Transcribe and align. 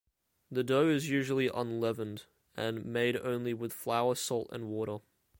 The 0.49 0.63
dough 0.63 0.87
is 0.87 1.11
usually 1.11 1.47
unleavened, 1.53 2.25
and 2.57 2.83
made 2.85 3.17
only 3.17 3.53
with 3.53 3.71
flour, 3.71 4.15
salt 4.15 4.49
and 4.51 4.67
water. 4.67 4.97